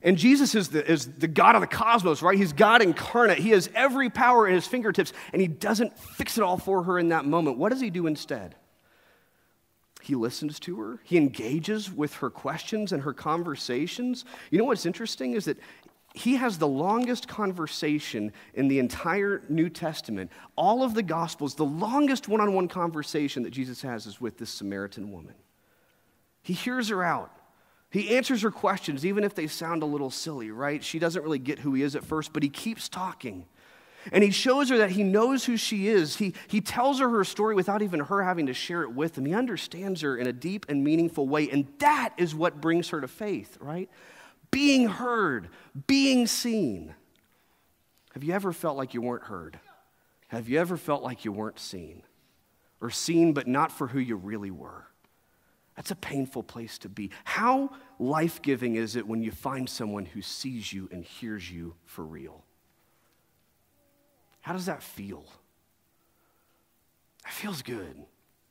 [0.02, 2.38] And Jesus is the, is the God of the cosmos, right?
[2.38, 3.40] He's God incarnate.
[3.40, 7.00] He has every power in his fingertips, and he doesn't fix it all for her
[7.00, 7.58] in that moment.
[7.58, 8.56] What does he do instead?
[10.02, 11.00] He listens to her.
[11.04, 14.26] He engages with her questions and her conversations.
[14.52, 15.58] You know what's interesting is that
[16.16, 20.32] he has the longest conversation in the entire New Testament.
[20.56, 24.38] All of the Gospels, the longest one on one conversation that Jesus has is with
[24.38, 25.36] this Samaritan woman.
[26.42, 27.32] He hears her out.
[27.90, 30.84] He answers her questions, even if they sound a little silly, right?
[30.84, 33.46] She doesn't really get who he is at first, but he keeps talking.
[34.12, 36.18] And he shows her that he knows who she is.
[36.18, 39.26] He, he tells her her story without even her having to share it with him.
[39.26, 41.50] He understands her in a deep and meaningful way.
[41.50, 43.90] And that is what brings her to faith, right?
[44.52, 45.50] Being heard,
[45.88, 46.96] being seen.
[48.14, 49.60] Have you ever felt like you weren't heard?
[50.30, 52.04] Have you ever felt like you weren't seen?
[52.82, 54.88] Or seen, but not for who you really were?
[55.76, 57.12] That's a painful place to be.
[57.26, 61.76] How life giving is it when you find someone who sees you and hears you
[61.86, 62.44] for real?
[64.42, 65.26] How does that feel?
[67.24, 68.06] That feels good.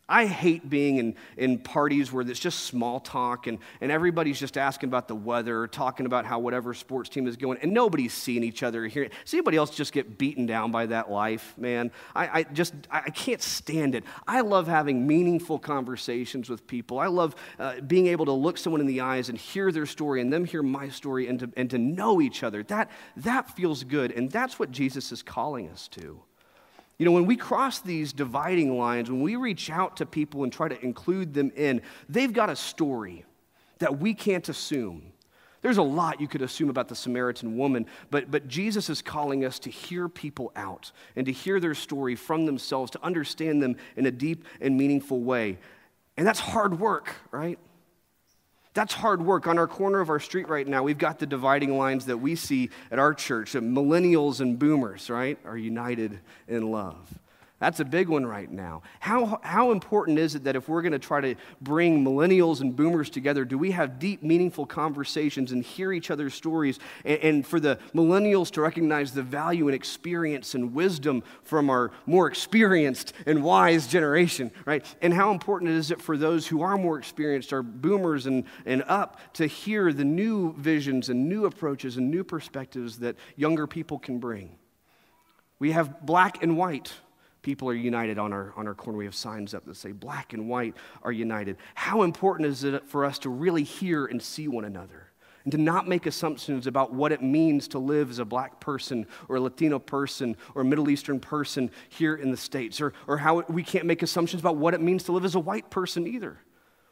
[0.09, 4.59] I hate being in, in parties where it's just small talk and, and everybody's just
[4.59, 8.45] asking about the weather, talking about how whatever sports team is going, and nobody's seeing
[8.45, 9.09] each other here.
[9.25, 11.91] See anybody else just get beaten down by that life, man?
[12.15, 14.05] I, I just, I can't stand it.
[14.27, 16.99] I love having meaningful conversations with people.
[16.99, 20.21] I love uh, being able to look someone in the eyes and hear their story
[20.21, 22.63] and them hear my story and to, and to know each other.
[22.65, 26.21] That, that feels good, and that's what Jesus is calling us to.
[26.99, 30.53] You know, when we cross these dividing lines, when we reach out to people and
[30.53, 33.25] try to include them in, they've got a story
[33.79, 35.13] that we can't assume.
[35.61, 39.45] There's a lot you could assume about the Samaritan woman, but, but Jesus is calling
[39.45, 43.77] us to hear people out and to hear their story from themselves, to understand them
[43.97, 45.59] in a deep and meaningful way.
[46.17, 47.59] And that's hard work, right?
[48.75, 49.47] That's hard work.
[49.47, 52.35] On our corner of our street right now, we've got the dividing lines that we
[52.35, 53.53] see at our church.
[53.53, 57.09] That millennials and boomers, right, are united in love.
[57.61, 58.83] That's a big one right now.
[58.99, 62.75] How, how important is it that if we're going to try to bring millennials and
[62.75, 66.81] boomers together, do we have deep, meaningful conversations and hear each other's stories?
[67.05, 71.93] And, and for the millennials to recognize the value and experience and wisdom from our
[72.07, 74.85] more experienced and wise generation, right?
[75.01, 78.83] And how important is it for those who are more experienced, our boomers and, and
[78.89, 84.01] up, to hear the new visions and new approaches and new perspectives that younger people
[84.01, 84.59] can bring?
[85.61, 86.93] We have black and white
[87.45, 88.99] people are united on our, on our corner.
[88.99, 91.59] We have signs up that say black and white are united.
[91.75, 95.11] How important is it for us to really hear and see one another?
[95.45, 99.07] And to not make assumptions about what it means to live as a black person
[99.29, 103.19] or a Latino person or a Middle Eastern person here in the States, or, or
[103.19, 106.07] how we can't make assumptions about what it means to live as a white person
[106.07, 106.39] either.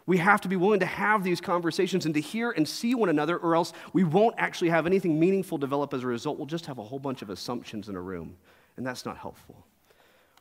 [0.05, 3.09] We have to be willing to have these conversations and to hear and see one
[3.09, 6.37] another, or else we won't actually have anything meaningful develop as a result.
[6.37, 8.37] We'll just have a whole bunch of assumptions in a room,
[8.77, 9.65] and that's not helpful.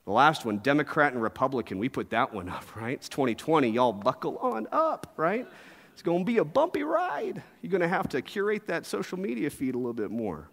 [0.05, 2.93] The last one, Democrat and Republican, we put that one up, right?
[2.93, 3.69] It's 2020.
[3.69, 5.47] Y'all buckle on up, right?
[5.93, 7.43] It's going to be a bumpy ride.
[7.61, 10.49] You're going to have to curate that social media feed a little bit more.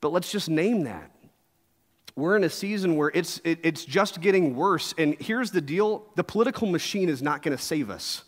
[0.00, 1.10] But let's just name that.
[2.16, 4.94] we're in a season where it's, it, it's just getting worse.
[4.96, 8.24] And here's the deal the political machine is not going to save us,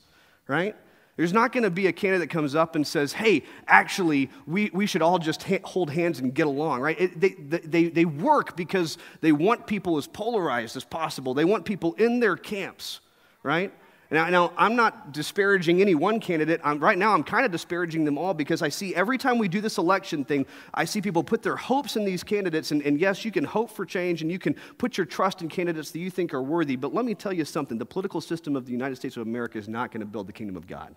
[0.46, 0.76] right?
[1.16, 4.70] There's not going to be a candidate that comes up and says, hey, actually, we,
[4.72, 6.98] we should all just ha- hold hands and get along, right?
[6.98, 11.34] It, they, they, they work because they want people as polarized as possible.
[11.34, 13.00] They want people in their camps,
[13.42, 13.72] right?
[14.12, 16.60] Now, now, I'm not disparaging any one candidate.
[16.64, 19.46] I'm, right now, I'm kind of disparaging them all because I see every time we
[19.46, 22.72] do this election thing, I see people put their hopes in these candidates.
[22.72, 25.48] And, and yes, you can hope for change and you can put your trust in
[25.48, 26.74] candidates that you think are worthy.
[26.74, 29.58] But let me tell you something the political system of the United States of America
[29.58, 30.96] is not going to build the kingdom of God.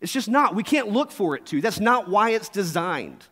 [0.00, 0.54] It's just not.
[0.54, 1.60] We can't look for it to.
[1.60, 3.26] That's not why it's designed.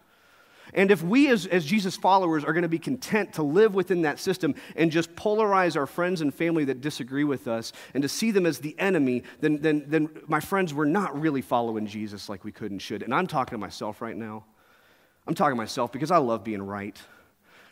[0.75, 4.03] And if we, as, as Jesus followers, are going to be content to live within
[4.03, 8.09] that system and just polarize our friends and family that disagree with us and to
[8.09, 12.29] see them as the enemy, then, then, then my friends, we're not really following Jesus
[12.29, 13.03] like we could and should.
[13.03, 14.45] And I'm talking to myself right now.
[15.27, 16.99] I'm talking to myself because I love being right.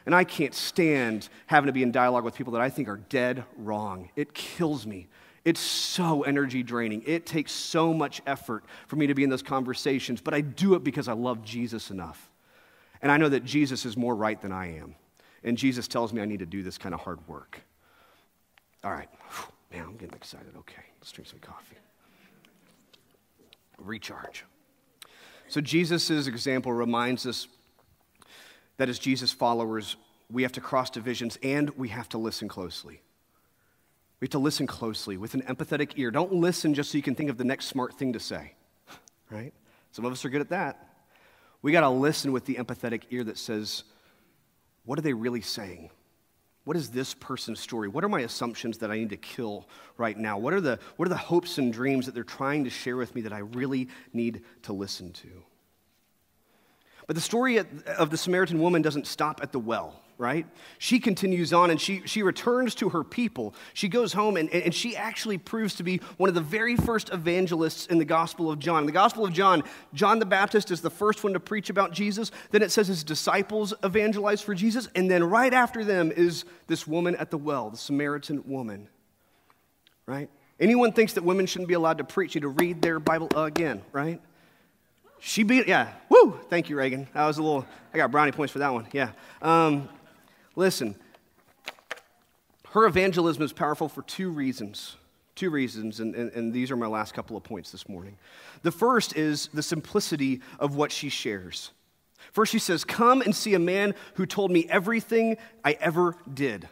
[0.05, 2.99] And I can't stand having to be in dialogue with people that I think are
[3.09, 4.11] dead wrong.
[4.15, 5.09] It kills me.
[5.45, 7.03] It's so energy draining.
[7.07, 10.75] It takes so much effort for me to be in those conversations, but I do
[10.75, 12.31] it because I love Jesus enough.
[13.03, 14.95] And I know that Jesus is more right than I am.
[15.45, 17.61] And Jesus tells me I need to do this kind of hard work.
[18.83, 19.09] All right.
[19.73, 20.55] Man, I'm getting excited.
[20.59, 21.77] Okay, let's drink some coffee.
[23.79, 24.45] Recharge.
[25.49, 27.47] So, Jesus' example reminds us
[28.79, 29.97] that as Jesus followers,
[30.31, 33.01] we have to cross divisions and we have to listen closely.
[34.21, 36.11] We have to listen closely with an empathetic ear.
[36.11, 38.55] Don't listen just so you can think of the next smart thing to say,
[39.31, 39.53] right?
[39.93, 40.86] Some of us are good at that.
[41.63, 43.85] We got to listen with the empathetic ear that says,
[44.85, 45.91] what are they really saying?
[46.65, 47.89] What is this person's story?
[47.89, 50.39] What are my assumptions that I need to kill right now?
[50.39, 53.15] What are the, what are the hopes and dreams that they're trying to share with
[53.15, 55.29] me that I really need to listen to?
[57.07, 60.47] But the story of the Samaritan woman doesn't stop at the well right?
[60.79, 63.55] She continues on and she, she returns to her people.
[63.75, 67.13] She goes home and, and she actually proves to be one of the very first
[67.13, 68.81] evangelists in the Gospel of John.
[68.81, 71.93] In the Gospel of John, John the Baptist is the first one to preach about
[71.93, 72.31] Jesus.
[72.51, 74.89] Then it says his disciples evangelize for Jesus.
[74.95, 78.89] And then right after them is this woman at the well, the Samaritan woman,
[80.07, 80.31] right?
[80.59, 83.83] Anyone thinks that women shouldn't be allowed to preach, you to read their Bible again,
[83.93, 84.21] right?
[85.19, 87.09] She beat, yeah, woo, thank you, Reagan.
[87.13, 89.11] That was a little, I got brownie points for that one, yeah.
[89.43, 89.89] Um,
[90.57, 90.97] Listen,
[92.71, 94.97] her evangelism is powerful for two reasons.
[95.35, 98.17] Two reasons, and, and, and, these are my last couple of points this morning.
[98.63, 101.73] The first is the simplicity of what she shares.
[102.33, 106.67] First, she says, Come and see a man who told me everything I ever did.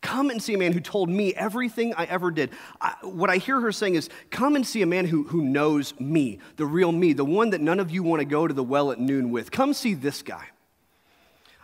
[0.00, 2.50] Come and see a man who told me everything I ever did.
[2.80, 5.98] I, what I hear her saying is, Come and see a man who, who knows
[5.98, 8.62] me, the real me, the one that none of you want to go to the
[8.62, 9.50] well at noon with.
[9.50, 10.46] Come see this guy.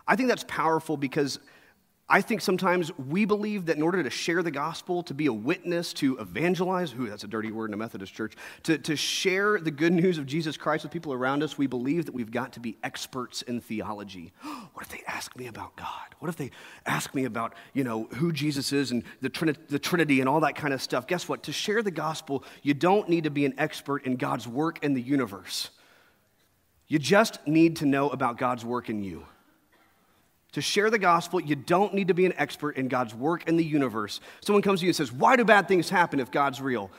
[0.09, 1.39] I think that's powerful because
[2.13, 5.33] I think sometimes we believe that in order to share the gospel, to be a
[5.33, 9.61] witness, to evangelize, ooh, that's a dirty word in a Methodist church, to, to share
[9.61, 12.53] the good news of Jesus Christ with people around us, we believe that we've got
[12.55, 14.33] to be experts in theology.
[14.43, 16.17] what if they ask me about God?
[16.19, 16.51] What if they
[16.85, 20.41] ask me about, you know, who Jesus is and the, Trin- the Trinity and all
[20.41, 21.07] that kind of stuff?
[21.07, 21.45] Guess what?
[21.45, 24.95] To share the gospel, you don't need to be an expert in God's work in
[24.95, 25.71] the universe.
[26.89, 29.27] You just need to know about God's work in you.
[30.53, 33.57] To share the gospel, you don't need to be an expert in God's work in
[33.57, 34.21] the universe.
[34.41, 36.91] Someone comes to you and says, Why do bad things happen if God's real?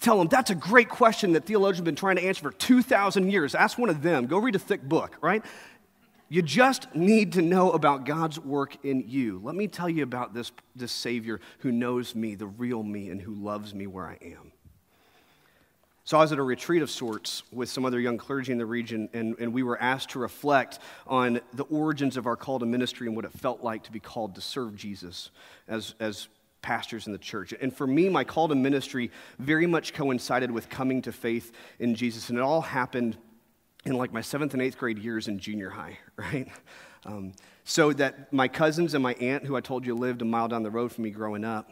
[0.00, 3.30] Tell them, That's a great question that theologians have been trying to answer for 2,000
[3.30, 3.54] years.
[3.54, 4.26] Ask one of them.
[4.26, 5.44] Go read a thick book, right?
[6.28, 9.40] You just need to know about God's work in you.
[9.42, 13.20] Let me tell you about this, this Savior who knows me, the real me, and
[13.20, 14.49] who loves me where I am.
[16.10, 18.66] So I was at a retreat of sorts with some other young clergy in the
[18.66, 22.66] region, and, and we were asked to reflect on the origins of our call to
[22.66, 25.30] ministry and what it felt like to be called to serve Jesus
[25.68, 26.26] as, as
[26.62, 27.54] pastors in the church.
[27.60, 31.94] And for me, my call to ministry very much coincided with coming to faith in
[31.94, 33.16] Jesus, and it all happened
[33.84, 36.48] in like my seventh and eighth grade years in junior high, right?
[37.06, 40.48] Um, so that my cousins and my aunt, who I told you lived a mile
[40.48, 41.70] down the road from me growing up,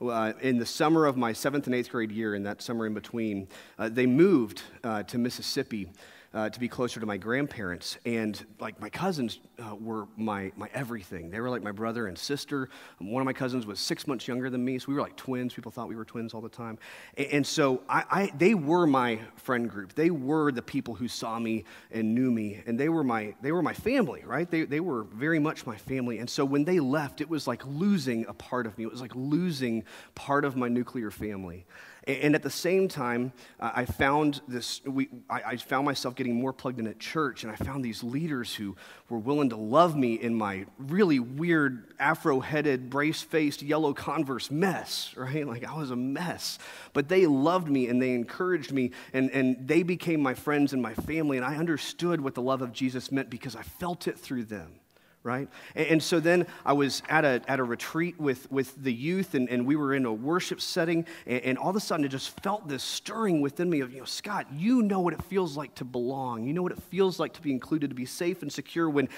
[0.00, 2.94] uh, in the summer of my seventh and eighth grade year, in that summer in
[2.94, 5.88] between, uh, they moved uh, to Mississippi
[6.34, 7.96] uh, to be closer to my grandparents.
[8.04, 11.30] And like my cousins uh, were my, my everything.
[11.30, 12.68] They were like my brother and sister.
[12.98, 15.54] One of my cousins was six months younger than me, so we were like twins.
[15.54, 16.78] People thought we were twins all the time.
[17.16, 19.94] And, and so I, I, they were my friend group.
[19.94, 23.52] They were the people who saw me and knew me, and they were my, they
[23.52, 24.50] were my family, right?
[24.50, 26.18] They, they were very much my family.
[26.18, 28.84] And so when they left, it was like losing a part of me.
[28.84, 31.64] It was like losing part of my nuclear family.
[32.08, 36.54] And at the same time, uh, I found this, we, I found myself getting more
[36.54, 38.76] plugged in at church, and I found these leaders who
[39.10, 44.50] were willing to love me in my really weird, afro headed, brace faced, yellow Converse
[44.50, 45.46] mess, right?
[45.46, 46.58] Like I was a mess.
[46.94, 50.80] But they loved me and they encouraged me, and, and they became my friends and
[50.80, 54.18] my family, and I understood what the love of Jesus meant because I felt it
[54.18, 54.80] through them
[55.22, 55.48] right?
[55.74, 59.48] And, so then I was at a, at a retreat with, with the youth, and,
[59.48, 62.40] and we were in a worship setting, and, and all of a sudden it just
[62.40, 65.74] felt this stirring within me of, you know, Scott, you know what it feels like
[65.76, 66.44] to belong.
[66.44, 69.08] You know what it feels like to be included, to be safe and secure when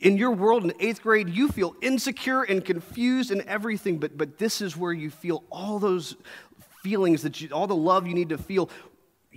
[0.00, 4.38] in your world in eighth grade you feel insecure and confused and everything, but, but
[4.38, 6.16] this is where you feel all those
[6.82, 8.70] feelings that you, all the love you need to feel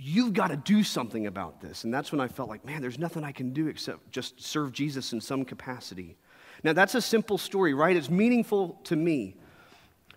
[0.02, 1.84] you've got to do something about this.
[1.84, 4.72] And that's when I felt like, man, there's nothing I can do except just serve
[4.72, 6.16] Jesus in some capacity.
[6.64, 7.96] Now, that's a simple story, right?
[7.96, 9.36] It's meaningful to me.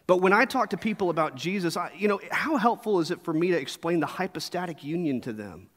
[0.07, 3.23] But when I talk to people about Jesus, I, you know, how helpful is it
[3.23, 5.69] for me to explain the hypostatic union to them?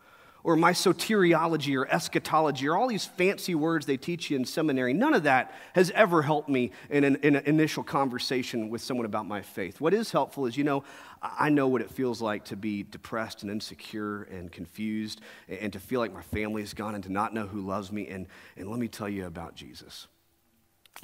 [0.44, 4.92] Or my soteriology or eschatology or all these fancy words they teach you in seminary.
[4.92, 9.04] None of that has ever helped me in an, in an initial conversation with someone
[9.04, 9.80] about my faith.
[9.80, 10.84] What is helpful is, you know,
[11.20, 15.80] I know what it feels like to be depressed and insecure and confused and to
[15.80, 18.06] feel like my family is gone and to not know who loves me.
[18.08, 20.06] And, and let me tell you about Jesus.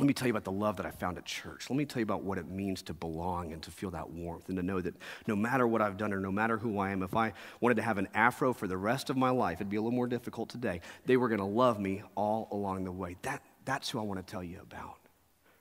[0.00, 1.70] Let me tell you about the love that I found at church.
[1.70, 4.48] Let me tell you about what it means to belong and to feel that warmth
[4.48, 4.96] and to know that
[5.28, 7.82] no matter what I've done or no matter who I am, if I wanted to
[7.82, 10.48] have an afro for the rest of my life, it'd be a little more difficult
[10.48, 10.80] today.
[11.06, 13.16] They were going to love me all along the way.
[13.22, 14.98] That, that's who I want to tell you about,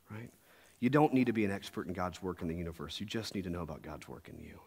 [0.10, 0.32] right?
[0.80, 3.00] You don't need to be an expert in God's work in the universe.
[3.00, 4.60] You just need to know about God's work in you.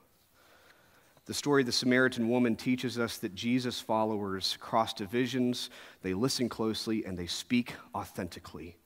[1.25, 5.71] The story of the Samaritan woman teaches us that Jesus' followers cross divisions,
[6.03, 8.77] they listen closely, and they speak authentically.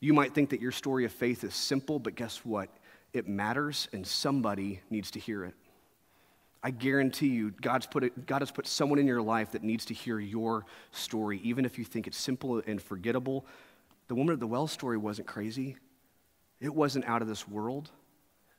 [0.00, 2.68] You might think that your story of faith is simple, but guess what?
[3.12, 5.54] It matters, and somebody needs to hear it.
[6.62, 9.94] I guarantee you, God's put God has put someone in your life that needs to
[9.94, 13.46] hear your story, even if you think it's simple and forgettable.
[14.08, 15.76] The woman at the well story wasn't crazy,
[16.60, 17.90] it wasn't out of this world.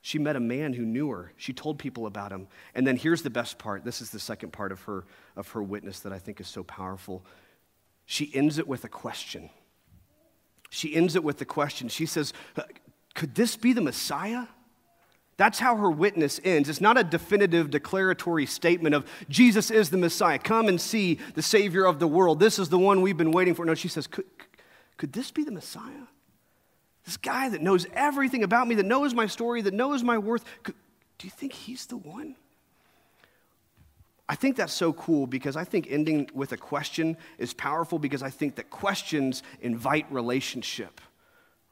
[0.01, 1.33] She met a man who knew her.
[1.35, 2.47] She told people about him.
[2.73, 3.83] And then here's the best part.
[3.83, 6.63] This is the second part of her, of her witness that I think is so
[6.63, 7.25] powerful.
[8.05, 9.49] She ends it with a question.
[10.69, 11.89] She ends it with the question.
[11.89, 12.63] She says, uh,
[13.15, 14.45] Could this be the Messiah?
[15.37, 16.67] That's how her witness ends.
[16.67, 20.37] It's not a definitive declaratory statement of Jesus is the Messiah.
[20.37, 22.41] Come and see the Savior of the world.
[22.41, 23.63] This is the one we've been waiting for.
[23.63, 24.25] No, she says, Could,
[24.97, 26.07] could this be the Messiah?
[27.05, 30.43] This guy that knows everything about me, that knows my story, that knows my worth.
[30.61, 30.75] Could,
[31.17, 32.35] do you think he's the one?
[34.29, 38.21] I think that's so cool because I think ending with a question is powerful because
[38.21, 41.01] I think that questions invite relationship,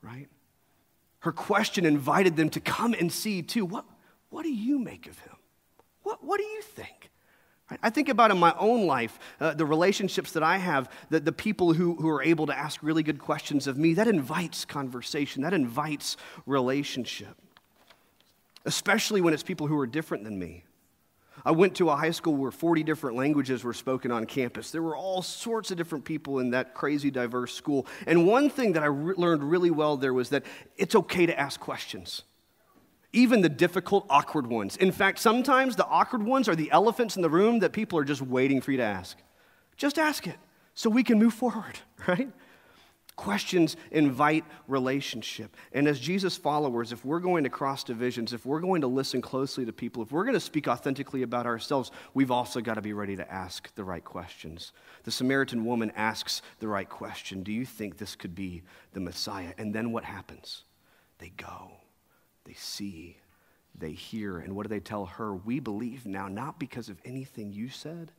[0.02, 0.28] right?
[1.20, 3.64] Her question invited them to come and see too.
[3.64, 3.86] What,
[4.32, 5.36] what do you make of him?
[6.02, 7.12] What, what do you think?
[7.70, 7.80] Right?
[7.84, 11.32] I think about in my own life, uh, the relationships that I have, the, the
[11.32, 15.44] people who, who are able to ask really good questions of me, that invites conversation,
[15.44, 16.18] that invites
[16.48, 17.38] relationship,
[18.66, 20.64] especially when it's people who are different than me.
[21.48, 24.70] I went to a high school where 40 different languages were spoken on campus.
[24.70, 27.88] There were all sorts of different people in that crazy diverse school.
[28.06, 30.44] And one thing that I re- learned really well there was that
[30.76, 32.24] it's okay to ask questions,
[33.14, 34.76] even the difficult, awkward ones.
[34.76, 38.04] In fact, sometimes the awkward ones are the elephants in the room that people are
[38.04, 39.18] just waiting for you to ask.
[39.78, 40.36] Just ask it
[40.74, 41.80] so we can move forward,
[42.10, 42.30] right?
[43.18, 45.58] Questions invite relationship.
[45.74, 49.24] And as Jesus followers, if we're going to cross divisions, if we're going to listen
[49.24, 52.82] closely to people, if we're going to speak authentically about ourselves, we've also got to
[52.82, 54.72] be ready to ask the right questions.
[55.04, 58.62] The Samaritan woman asks the right question Do you think this could be
[58.94, 59.54] the Messiah?
[59.58, 60.64] And then what happens?
[61.18, 61.72] They go,
[62.46, 63.18] they see,
[63.76, 64.38] they hear.
[64.38, 65.34] And what do they tell her?
[65.34, 68.12] We believe now, not because of anything you said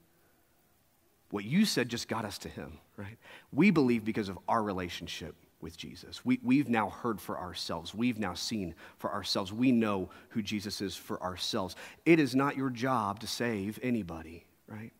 [1.31, 3.19] what you said just got us to him, right?
[3.53, 6.25] We believe because of our relationship with Jesus.
[6.25, 7.95] We, we've now heard for ourselves.
[7.95, 9.53] We've now seen for ourselves.
[9.53, 11.77] We know who Jesus is for ourselves.
[12.07, 14.93] It is not your job to save anybody, right?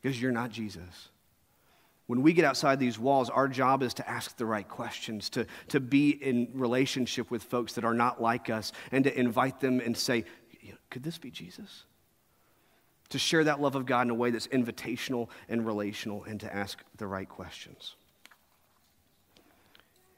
[0.00, 1.10] Because you're not Jesus.
[2.06, 5.46] When we get outside these walls, our job is to ask the right questions, to,
[5.68, 9.80] to be in relationship with folks that are not like us, and to invite them
[9.80, 10.24] and say,
[10.90, 11.84] Could this be Jesus?
[13.12, 16.54] To share that love of God in a way that's invitational and relational and to
[16.54, 17.94] ask the right questions.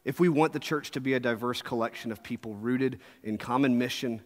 [0.04, 3.78] If we want the church to be a diverse collection of people rooted in common
[3.78, 4.20] mission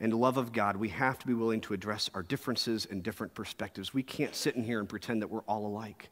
[0.00, 3.32] and love of God, we have to be willing to address our differences and different
[3.32, 3.94] perspectives.
[3.94, 6.10] We can't sit in here and pretend that we're all alike.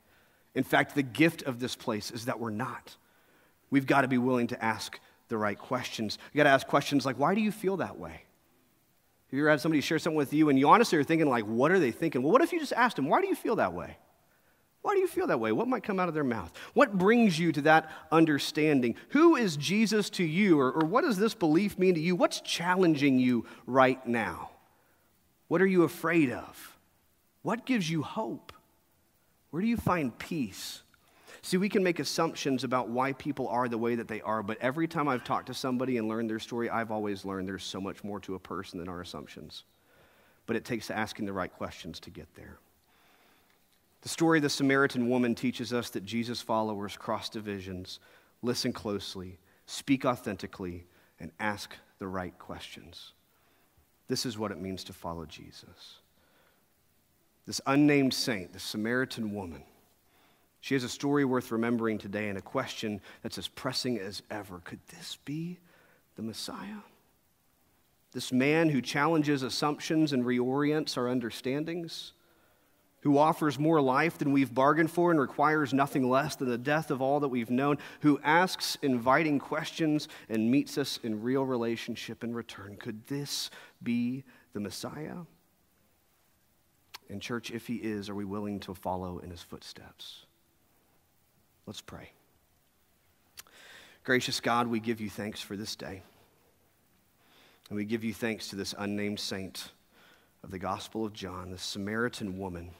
[0.54, 2.96] In fact, the gift of this place is that we're not.
[3.70, 6.18] We've got to be willing to ask the right questions.
[6.32, 8.22] You got to ask questions like, why do you feel that way?
[9.32, 11.44] Have you ever had somebody share something with you and you honestly are thinking, like,
[11.44, 12.22] what are they thinking?
[12.22, 13.96] Well, what if you just asked them, why do you feel that way?
[14.82, 15.52] Why do you feel that way?
[15.52, 16.52] What might come out of their mouth?
[16.74, 18.94] What brings you to that understanding?
[19.10, 20.60] Who is Jesus to you?
[20.60, 22.14] Or, or what does this belief mean to you?
[22.14, 24.50] What's challenging you right now?
[25.48, 26.76] What are you afraid of?
[27.40, 28.52] What gives you hope?
[29.48, 30.82] Where do you find peace?
[31.42, 34.58] See, we can make assumptions about why people are the way that they are, but
[34.60, 37.80] every time I've talked to somebody and learned their story, I've always learned there's so
[37.80, 39.64] much more to a person than our assumptions.
[40.46, 42.58] But it takes asking the right questions to get there.
[44.02, 47.98] The story of the Samaritan woman teaches us that Jesus' followers cross divisions,
[48.42, 50.86] listen closely, speak authentically,
[51.18, 53.12] and ask the right questions.
[54.08, 55.98] This is what it means to follow Jesus.
[57.46, 59.62] This unnamed saint, the Samaritan woman,
[60.62, 64.60] she has a story worth remembering today and a question that's as pressing as ever.
[64.64, 65.58] Could this be
[66.14, 66.82] the Messiah?
[68.12, 72.12] This man who challenges assumptions and reorients our understandings?
[73.00, 76.88] who offers more life than we've bargained for and requires nothing less than the death
[76.88, 82.22] of all that we've known, who asks inviting questions and meets us in real relationship
[82.22, 82.76] in return.
[82.76, 83.50] Could this
[83.82, 85.16] be the Messiah?
[87.08, 90.26] And, church, if he is, are we willing to follow in his footsteps?
[91.66, 92.10] Let's pray.
[94.04, 96.02] Gracious God, we give you thanks for this day.
[97.68, 99.70] And we give you thanks to this unnamed saint
[100.42, 102.70] of the Gospel of John, this Samaritan woman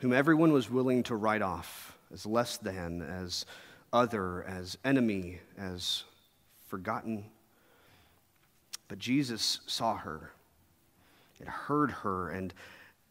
[0.00, 3.46] whom everyone was willing to write off as less than, as
[3.92, 6.04] other, as enemy, as
[6.68, 7.24] forgotten.
[8.88, 10.32] But Jesus saw her
[11.40, 12.52] and heard her and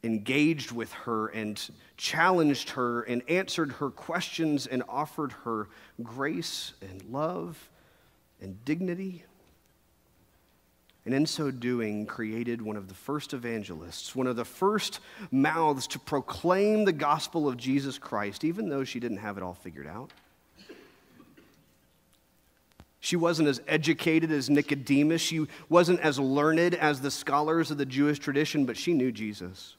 [0.03, 5.69] engaged with her and challenged her and answered her questions and offered her
[6.01, 7.69] grace and love
[8.41, 9.23] and dignity
[11.05, 15.01] and in so doing, created one of the first evangelists, one of the first
[15.31, 19.53] mouths to proclaim the gospel of Jesus Christ, even though she didn't have it all
[19.53, 20.11] figured out.
[23.01, 25.21] She wasn't as educated as Nicodemus.
[25.21, 29.75] She wasn't as learned as the scholars of the Jewish tradition, but she knew Jesus.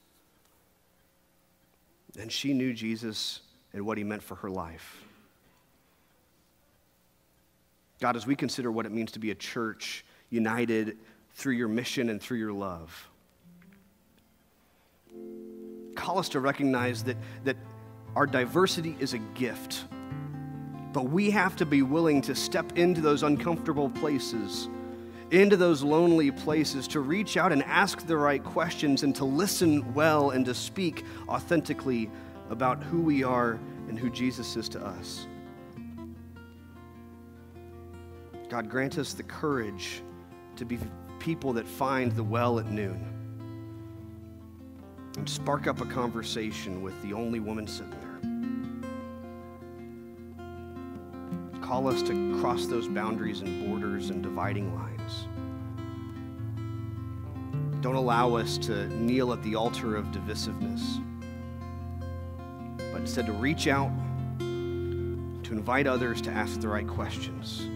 [2.19, 3.41] And she knew Jesus
[3.73, 5.03] and what he meant for her life.
[7.99, 10.97] God, as we consider what it means to be a church united
[11.33, 13.09] through your mission and through your love.
[15.95, 17.57] Call us to recognize that, that
[18.15, 19.85] our diversity is a gift,
[20.93, 24.69] but we have to be willing to step into those uncomfortable places,
[25.31, 29.93] into those lonely places, to reach out and ask the right questions and to listen
[29.93, 32.09] well and to speak authentically
[32.49, 35.27] about who we are and who Jesus is to us.
[38.49, 40.01] God, grant us the courage
[40.55, 40.77] to be
[41.19, 43.15] people that find the well at noon
[45.17, 48.01] and spark up a conversation with the only woman sitting there.
[51.61, 54.94] Call us to cross those boundaries and borders and dividing lines.
[57.85, 61.03] Don't allow us to kneel at the altar of divisiveness,
[62.91, 63.91] but instead to reach out,
[64.39, 67.69] to invite others to ask the right questions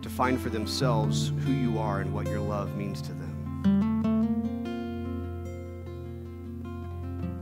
[0.00, 3.32] to find for themselves who you are and what your love means to them.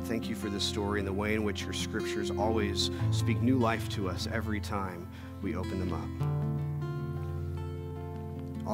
[0.05, 3.59] Thank you for this story and the way in which your scriptures always speak new
[3.59, 5.07] life to us every time
[5.43, 6.34] we open them up.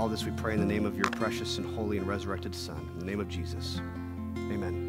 [0.00, 2.88] All this we pray in the name of your precious and holy and resurrected Son,
[2.94, 3.82] in the name of Jesus.
[4.50, 4.79] Amen.